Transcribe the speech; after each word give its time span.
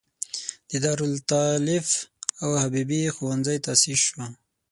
د 0.69 0.71
دارالتالیف 0.83 1.87
او 2.43 2.49
حبیبې 2.63 3.01
ښوونځی 3.15 3.57
تاسیس 3.67 3.99
شول. 4.07 4.31